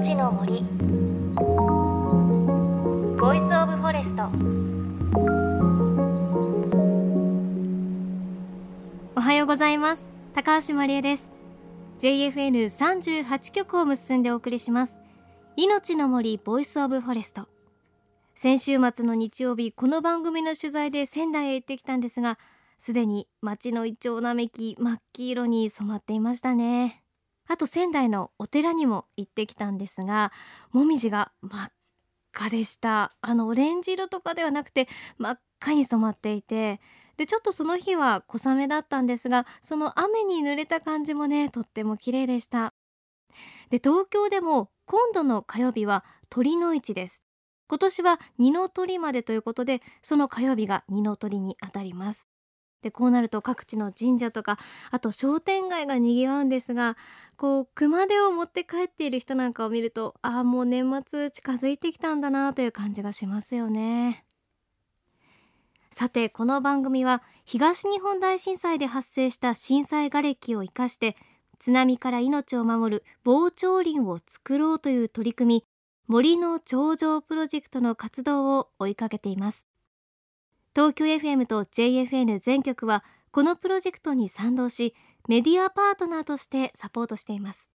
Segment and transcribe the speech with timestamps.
[0.00, 0.62] いのちの森。
[3.20, 4.30] Voice of Forest。
[9.14, 10.10] おはようございます。
[10.32, 11.30] 高橋万里恵です。
[11.98, 14.98] JFN38 局を結んでお送りします。
[15.56, 17.46] いのちの森 Voice of Forest。
[18.34, 22.38] 先週末の日曜日この番組の取材で仙台へ行ってきたんですが
[22.78, 27.02] すでに街のイチョウ並木真っ黄色に染まっていましたね。
[27.50, 30.30] あと仙台のお寺にも行ってきたんですが
[30.70, 31.72] もみじが真っ
[32.32, 33.16] 赤でした。
[33.20, 34.86] あのオレンジ色とかではなくて
[35.18, 36.80] 真っ赤に染まっていて
[37.16, 42.72] でちょっとその日は小雨だったんですがその雨に濡れた感じもねとっても綺麗でした。
[43.70, 47.24] で東京でも今度の火曜日は鳥の市です。
[47.68, 52.29] 今年は二の鳥までということでその火曜日が二の鳥にあたります。
[52.82, 54.58] でこうなると各地の神社とか
[54.90, 56.96] あと商店街がにぎわうんですが
[57.36, 64.24] こう熊手を持って帰っている人なんかを見るとああもう年末近づいてきたんだなという感じがしますよね。
[65.92, 71.16] さてこの番組は東日本大震災で発生した震災瓦礫を生かして
[71.58, 75.64] 津波から命を守る防潮林を作ろうという取り組み
[76.06, 79.69] 森の頂上プロジェクトの活動を追いかけています。
[80.72, 84.94] 東京 FM と JFN 全局はこのプロジェクトに賛同し
[85.28, 87.70] メディアパートナーとしてサポートしています。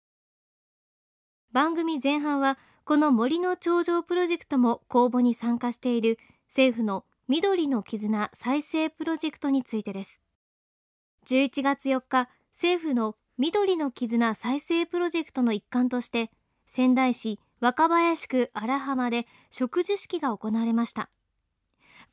[1.52, 6.20] 番組前半はこの森の頂上プロジェクトも公募に参加している
[6.50, 10.22] 政府の緑の絆再生プロジェクトについてです。
[11.26, 16.30] 11月4日政府の緑の絆再生プロジェクトの一環として
[16.68, 21.10] 仙台市若林区荒浜で植樹式が行われました。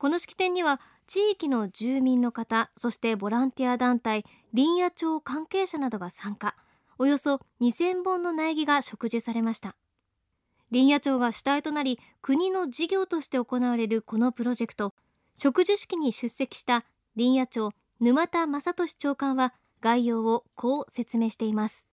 [0.01, 6.55] この式典には地域の住民の方そしてボランティア団体林野庁関係者などが参加。
[6.97, 9.75] およそ2000本の苗木が植樹されました。
[10.71, 14.95] 林野庁が主体となり国の事業として行われるこのプロジェクト。
[15.35, 16.83] 植樹式に出席した
[17.15, 17.69] 林野庁
[17.99, 21.90] 沼田正俊長官は概要をこう説明しています。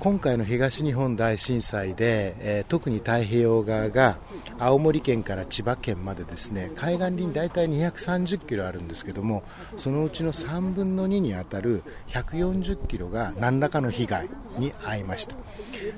[0.00, 4.18] 今回の東日本大震災で、えー、特に太平洋側が
[4.56, 9.42] 青森県から千葉県までですね海岸林大体230キロあるんですけども
[9.76, 15.34] そのうちの3分の2に当たる140キロが何らかの被害に遭いました。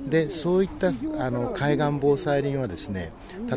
[0.08, 3.12] でそういったあの海岸防災林はですね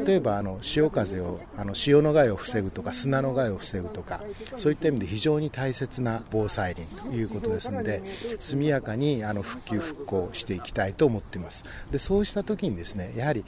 [0.05, 4.21] 例えばあの潮風をあの潮の害を防ぐとか砂の害を防ぐとか
[4.57, 8.03] そういった意味で非常に大切な防災林ということですので
[8.39, 11.63] 速やかにあの復旧復興していきたいと思っています。
[11.91, 13.45] でそうした時にですねやはり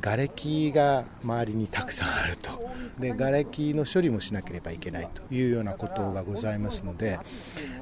[0.00, 2.50] 瓦礫が周りにたくさんあると。
[2.98, 7.18] で瓦礫の処理もしなければいけないというようなことがございますので、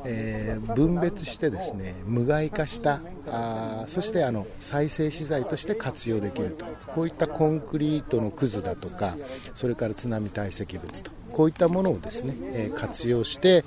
[0.04, 6.66] えー、分別してですね無害化したあそしてあの再生資材として活用できると。
[6.92, 9.16] こういったコンクリートのくずだとか
[9.54, 13.65] それから津波堆積物とこういったものをですね、え、活用して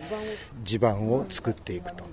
[0.64, 2.04] 地盤を作っていくと。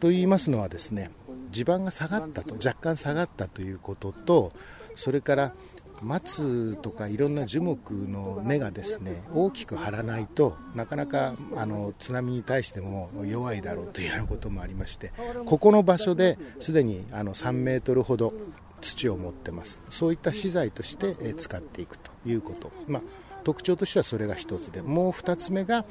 [0.00, 1.10] と言いますのはですね
[1.54, 4.52] 地盤が下がったと若干下がったということと
[4.96, 5.54] それから
[6.02, 15.12] 松とかいろんな樹木の根がですね大きく張らないとなかなかあの津波に対しても弱いだろうというようなこともありまして
[15.46, 18.34] ここの場所ですでにあの3メートルほど
[18.80, 19.80] 土を持ってます。
[19.88, 23.02] そういった資材として使っていくということ、まあ
[23.44, 25.84] 特徴としてはそれが1つでもう2つ目が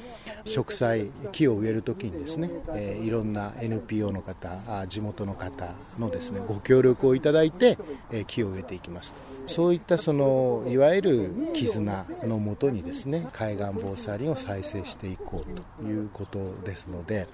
[0.46, 7.78] 植栽木を植える時にですね、えー、いろんな NPO の方地元の方のですねご協力をいただいて、
[8.12, 9.34] えー、木を植えていきますと。
[9.46, 17.28] そういったそのいわゆる絆のもとにですね海岸防災林を再生していこうということですので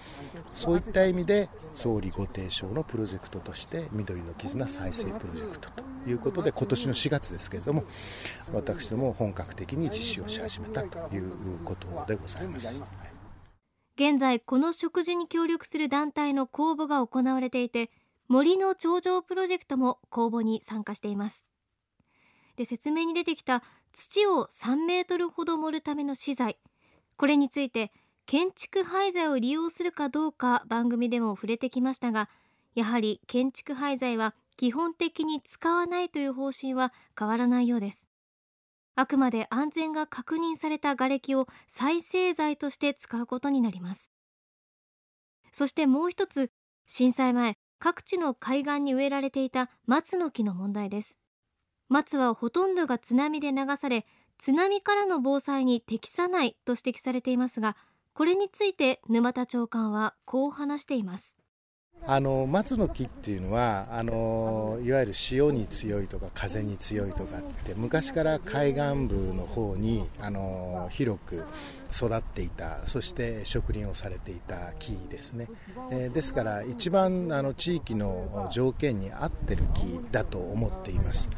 [0.53, 7.83] そういった意味で総理ご提唱のプロジェクトとして緑の絆再生プロジェクトということで今年の4月ですけれども
[8.53, 12.81] 私ども本格的に実施をし始めたということでございます。
[13.99, 17.91] 現在この植樹に協力する団体の公募が行われていて
[18.29, 21.45] 森の頂上プロジェクトも公募に参加しています
[22.55, 23.61] で説明に出てきた
[23.91, 26.57] 土を3メートルほど盛るための資材
[27.17, 27.91] これについて
[28.25, 32.29] 建築廃材を利用するかどうか番組でも触れてきましたが
[32.75, 38.08] やはり建築廃材は基本的に使わないという方針は変わらないようです
[38.99, 44.11] あくまで安全が確認された瓦礫を再生材として使うことになります。
[45.53, 46.51] そしてもう一つ
[46.85, 51.17] 震災前各地の海岸に植えられていた松の木の問題です。
[51.87, 54.05] 松はほとんどが津波で流され
[54.37, 57.77] 津波からの防災に適さないと指摘されていますが
[58.13, 61.38] これについて沼田長官はこう話しています。
[62.05, 71.43] あの松の木っていうのはあのいわゆる潮に強いとか風に強いとかって昔から海岸部の方にあの広く
[71.91, 75.49] 育っていたそして植林をされていた木ですね、
[75.91, 81.29] えー、ですから一番あの地域の条件に合ってる木だと思っています。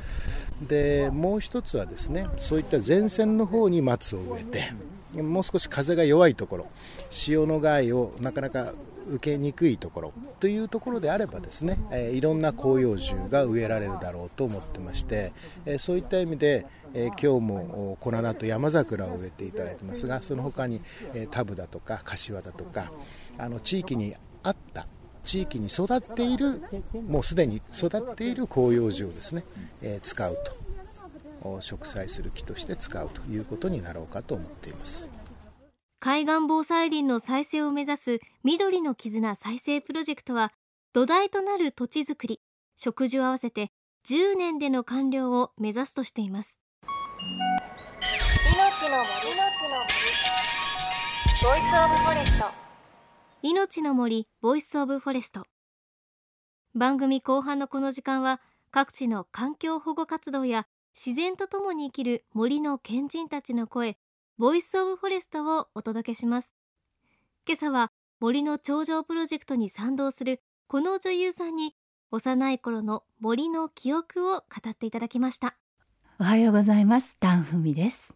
[0.67, 4.73] でもう一つはですねそういった前線の方に松を植えて
[5.15, 6.67] もう少し風が弱いところ
[7.09, 8.73] 潮の害をなかなか
[9.07, 15.33] 受けにくいところというところであればですね、えいろんな広葉樹が植えられるだろうと思ってまして、
[15.65, 20.81] えそういった意味で、え今日もコナナと山桜を植えていただいてますがその他に、
[21.13, 22.91] えタブだとか柏だとか
[23.37, 24.87] あの地域に合った
[25.25, 26.61] 地域に育っている
[27.07, 29.43] もうすでに育っている広葉樹をですね、
[29.81, 30.60] え使うと。
[31.61, 35.11] 植栽する木として使うということになろうかと思っています。
[35.99, 40.51] 海岸防災林の再生を目指す緑の絆再生プロジェクトは
[40.93, 42.41] 土台となる土地づくり
[42.75, 43.71] 植樹を合わせて
[44.07, 46.59] 10年での完了を目指すとしています。
[48.53, 49.31] 命の森。
[51.43, 52.45] Voice of Forest。
[53.43, 55.45] いのちの森 Voice of Forest。
[56.73, 58.41] 番組後半のこの時間は
[58.71, 63.97] 各地の環境保護活動や自然とともに生きる森の賢人たちの声
[64.37, 66.53] Voice of Forest をお届けします。
[67.47, 71.75] 今朝は森の頂上プロジェクトに賛同するこの女優さんに
[72.11, 75.55] 幼い頃の森の記憶を語っていただきました。
[76.19, 77.15] おはようございます。
[77.21, 78.13] ダンフミです。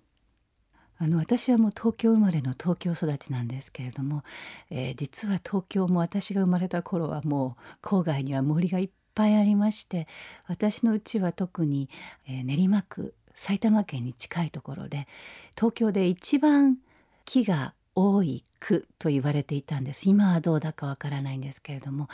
[0.98, 4.24] あの私はもう東京生まれの東京育ちなんですけれども、
[4.70, 10.08] えー、実は東京も私が生まれた頃はもう郊外には森がいっぱいありまして
[10.48, 11.90] 私のうちは特に、
[12.28, 15.08] えー、練馬区埼玉県に近いところで
[15.56, 16.78] 東京で一番
[17.26, 20.10] 木が多い区と言われていたんです。
[20.10, 22.10] 今はどうだかわからないんですけれども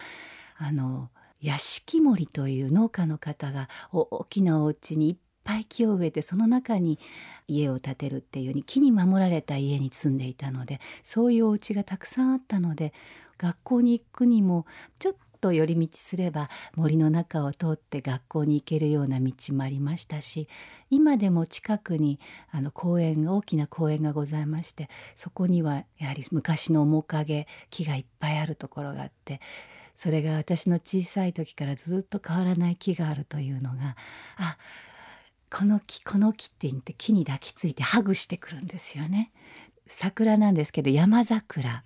[0.57, 1.09] あの
[1.41, 6.99] 屋敷森という農家の方が大きなお家にいっぱい木を植えてその中に
[7.47, 12.93] 家を建てるっていうように木に守られた家に住んでいたのでそういうお家がたくさんあったので
[13.39, 14.67] 学校に行くにも
[14.99, 20.47] ちょっと寄り道すれば森の中を通って学校に行けるような道もありましたし
[20.89, 22.19] 今でも近くに
[22.51, 29.41] あの公園大きな公園がございましてそこにはやはり昔の面影木がいっぱいあるところがあって
[29.95, 33.95] それが私の小さい時からずっと変わらない木があるというのが
[34.37, 34.57] あ
[35.51, 39.33] この木この木って言って木に抱きついてハグしてくるんですよね。
[39.85, 41.83] 桜なんですけど山桜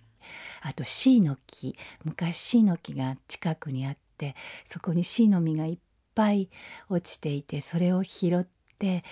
[0.61, 4.35] あとシイの木昔シイの木が近くにあって
[4.65, 5.77] そこにシイの実がいっ
[6.13, 6.49] ぱい
[6.89, 8.47] 落ちていてそれを拾っ
[8.79, 9.03] て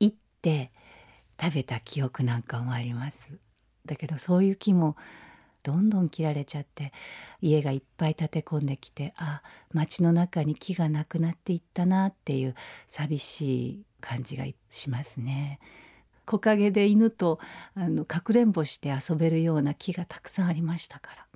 [0.00, 0.70] 行って
[1.40, 3.32] 食べた記憶なんかもあります。
[3.84, 4.96] だけどそういう木も
[5.62, 6.92] どんどん切られちゃって
[7.40, 9.42] 家がいっぱい建て込んできてあ
[9.72, 12.54] 街の中に木がなくなっていったなっていう
[12.86, 15.60] 寂しい感じがしますね。
[16.24, 17.40] 木陰で犬と
[17.74, 21.26] あのかくれんぼして遊べるような木がたくさんありましたから。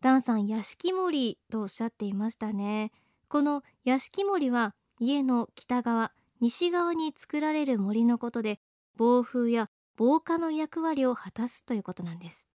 [0.00, 2.90] ダンさん屋敷森とおっしゃっていましたね。
[3.28, 8.60] この屋敷森は家の北側西側に作られる森のことで
[8.96, 12.48] 暴風や防火の役割を果たすということなんです。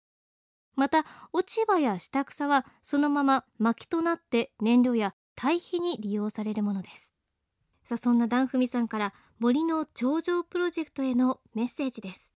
[0.75, 7.13] また落ち葉や下草はそのまま薪となって燃料や堆肥に利用されるものです。
[7.83, 9.13] さあそんなダンフミさんから
[9.43, 12.31] 森の頂上プロジェクトへのメッセージです。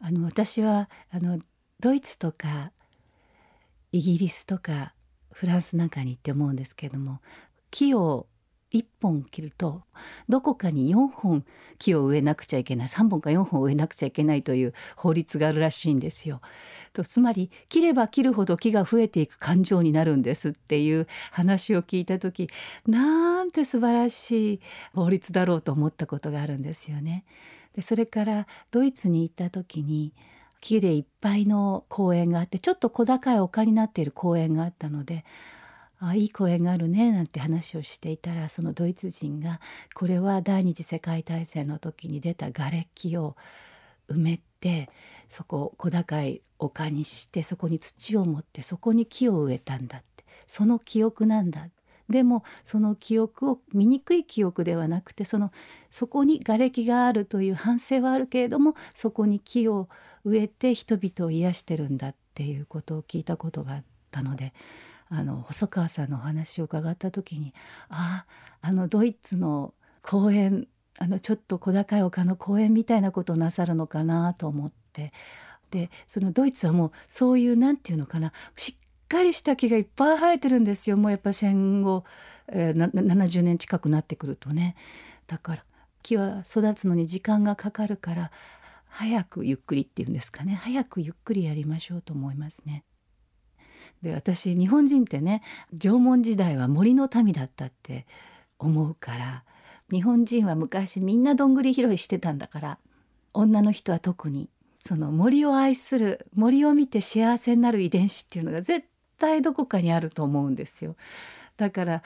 [0.00, 1.38] あの私はあの
[1.78, 2.72] ドイツとか
[3.92, 4.94] イギリスとか
[5.30, 7.20] フランスなんかに行って思うんですけども
[7.70, 8.28] 木を
[8.72, 9.82] 1本切ると
[10.28, 11.44] どこかに4本
[11.78, 16.40] 木を植えなくちゃいけない3本か4本植えなくちゃいけないという法律があるらしいんですよ。
[16.92, 22.48] とつまり切れば切るほど木が増えていく感情になるんですっていう話を聞いた時
[22.86, 24.60] なんて素晴らしい
[24.94, 27.24] 法律だろうと思ったことがあるんですよね。
[27.74, 30.12] でそれからドイツに行った時に
[30.60, 35.24] 木でいっぱいの公園があってちょっと小高い丘になっている公園があったので
[36.00, 39.60] あいい公園があるねなんて話をしていたらそのドイツ人が
[39.94, 43.36] これは第二次世界大戦の時に出た瓦礫を
[44.08, 44.88] 埋めて
[45.28, 50.08] そこを小高い丘にしてそこに土を持ってそこに木を植えたんだって。
[50.48, 51.68] その記憶なんだ
[52.08, 55.52] でもその記憶を醜い記憶ではなくてその
[55.90, 59.88] そこに瓦礫があるという反省はあるけれどもそこに木を
[60.24, 64.54] 植えて人々を癒してるんだっていうことを聞いたことがあったので
[65.10, 67.54] あの細川さんのお話を伺った時に
[67.88, 68.24] あ
[68.60, 75.12] ああのドイツの公園あのちょっと小高い丘の公園みたいなことをなさるのかなと思って。
[75.70, 80.96] でそのドイツはもうそういう何て言うのかなしっかりした木がいっぱい生えてるんですよ。
[80.96, 82.04] もうやっぱ戦後、
[82.48, 84.76] えー、70年近くなってくるとね。
[85.26, 85.64] だから
[86.02, 88.30] 木は育つのに時間がかかるから
[88.88, 90.54] 早くゆっくりっていうんですかね。
[90.54, 92.84] 早くゆっくりやりましょうと思いますね。
[94.02, 98.06] で私日本人ってね縄文時代は森の民だったって
[98.58, 99.44] 思うから
[99.90, 102.78] 日本人は昔みんなどんぐり拾いしてたんだから
[103.32, 104.48] 女の人は特に
[104.80, 108.86] その森を愛する森を見て幸せになる遺伝子っていうのが絶
[109.18, 110.96] 対どこかにあると思うんですよ。
[111.56, 112.02] だから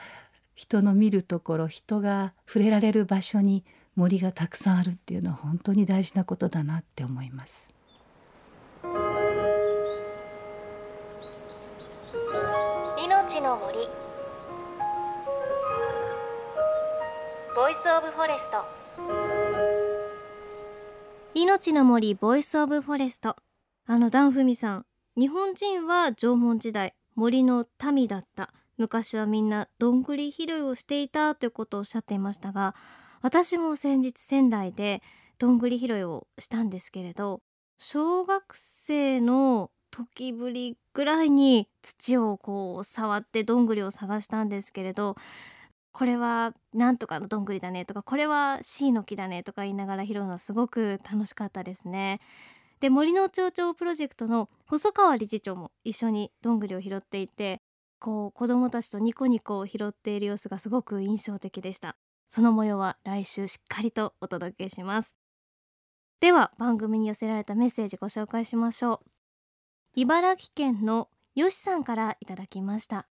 [0.55, 3.63] 人の見るところ人が触れられる場所に
[3.95, 7.72] 森がたくさんあるっていうのは本当に大事なことだなって思います。
[13.53, 13.87] の森。
[17.55, 18.65] Voice of Forest
[21.35, 23.35] いのちの森 Voice of Forest
[23.85, 28.51] あのダンフミさん日本人は縄文時代森の民だった。
[28.77, 32.73] 昔はみんなどんぐり拾いをしていたということをおっしゃっていましたが
[33.21, 35.03] 私も先日仙台で
[35.37, 37.43] どんぐり拾いをしたんですけれど
[37.77, 45.15] 小学生の時ぶりぐらいに土をこう触ってどんぐりを探したんですけれど
[45.91, 52.19] これはなんとかのどんぐりだねとかこれは C の木だねとか言いながら拾うのはすごく楽しかったですね。
[52.79, 57.61] で森の町長プロジェクトの細川理事長も一緒にどんぐりを拾っていて
[57.99, 61.95] こう子どもたちとニコニコを拾っている様子がすごく印象的でした。
[62.27, 65.17] その模様は来週しっかりとお届けします。
[66.19, 69.12] では番組に寄せられたメッセージご紹介しましょう。
[69.95, 73.07] 茨城県のよしさんからいただきました。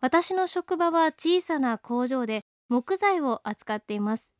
[0.00, 4.32] 私の職場は小さな工場で木材を扱っています。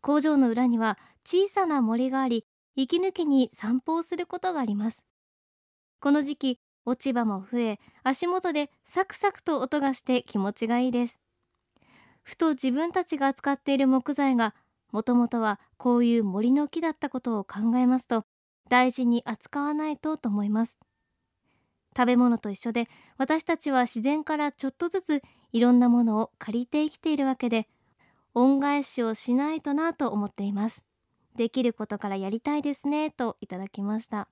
[0.00, 5.04] 工場の裏には小さな森があり息抜きに散歩をすることがあります。
[6.00, 11.20] この時期落ち葉も増え足元でサクサクと音がして気持ちがいいです。
[12.24, 14.52] ふと自分たちが扱っている木材が
[14.90, 18.24] もともとはこういう森の木だったことを考えますと
[18.68, 20.80] 大事に扱わないとと思います。
[21.96, 27.68] 食べ物と一緒で私たちは自然からちょっとずついろんなものを借りて生きているわけで
[28.34, 30.84] 恩返しをしないとなと思っています。
[31.36, 34.28] できることからやりたいですねといただきました。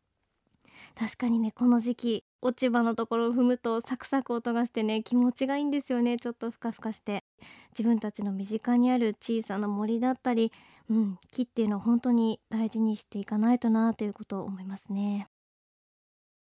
[0.95, 7.25] 確かにねこの時期落ち葉のところを踏むとサクサク音がしてね気持ちがいいんですよねちょっとふかふかして。
[7.71, 10.53] 自分たちの身近にある小さな森だったり、
[10.88, 15.29] うん、木っていうのは本当に大事にしていかないとなということを思いますね。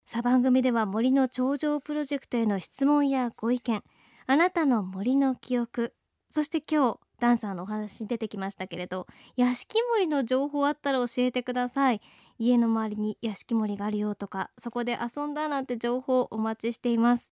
[0.09, 3.83] さあ番組では森の頂上プロジェクトへの質問やご意見
[4.25, 5.93] あなたの森の記憶
[6.29, 11.99] そして今日ダンサーのお話に出てきましたけれど屋敷森の情報あったら教えてください。
[12.39, 17.33] 家の周りに屋敷森があるよとかそこで遊んだなんて情報お待ちしています。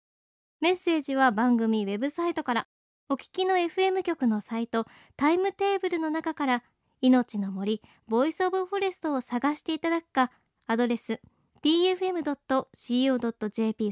[0.60, 2.66] メッセージは番組ウェブサイトから
[3.08, 4.86] お聞きの FM 局のサイト
[5.16, 6.62] タイムテーブルの中から
[7.00, 10.30] いのちの森 Voice of Forest を探していただくか
[10.68, 11.20] アドレス
[11.64, 12.72] tfm.co.jp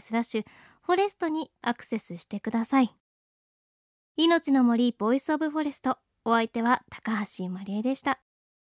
[0.00, 0.44] スラッシュ
[0.82, 2.94] forest にアクセスしてください。
[4.16, 5.98] 命の森ボイスオブフォレスト。
[6.24, 8.20] お相手は高橋万里恵でした。